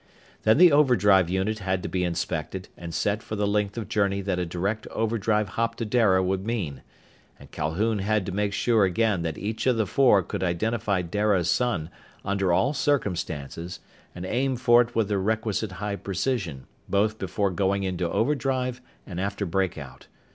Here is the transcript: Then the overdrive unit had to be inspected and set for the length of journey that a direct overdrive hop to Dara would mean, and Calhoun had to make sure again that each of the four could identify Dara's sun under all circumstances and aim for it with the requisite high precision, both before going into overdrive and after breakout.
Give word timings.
Then 0.41 0.57
the 0.57 0.71
overdrive 0.71 1.29
unit 1.29 1.59
had 1.59 1.83
to 1.83 1.87
be 1.87 2.03
inspected 2.03 2.69
and 2.75 2.91
set 2.91 3.21
for 3.21 3.35
the 3.35 3.45
length 3.45 3.77
of 3.77 3.87
journey 3.87 4.21
that 4.21 4.39
a 4.39 4.47
direct 4.47 4.87
overdrive 4.87 5.49
hop 5.49 5.75
to 5.75 5.85
Dara 5.85 6.23
would 6.23 6.43
mean, 6.43 6.81
and 7.39 7.51
Calhoun 7.51 7.99
had 7.99 8.25
to 8.25 8.31
make 8.31 8.51
sure 8.51 8.83
again 8.83 9.21
that 9.21 9.37
each 9.37 9.67
of 9.67 9.77
the 9.77 9.85
four 9.85 10.23
could 10.23 10.41
identify 10.43 11.03
Dara's 11.03 11.51
sun 11.51 11.91
under 12.25 12.51
all 12.51 12.73
circumstances 12.73 13.79
and 14.15 14.25
aim 14.25 14.55
for 14.55 14.81
it 14.81 14.95
with 14.95 15.07
the 15.07 15.19
requisite 15.19 15.73
high 15.73 15.97
precision, 15.97 16.65
both 16.89 17.19
before 17.19 17.51
going 17.51 17.83
into 17.83 18.09
overdrive 18.09 18.81
and 19.05 19.21
after 19.21 19.45
breakout. 19.45 20.07